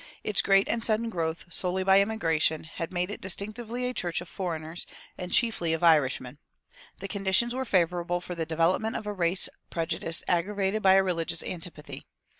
[0.23, 4.27] Its great and sudden growth solely by immigration had made it distinctively a church of
[4.27, 6.39] foreigners, and chiefly of Irishmen.
[6.97, 11.43] The conditions were favorable for the development of a race prejudice aggravated by a religious
[11.43, 12.07] antipathy.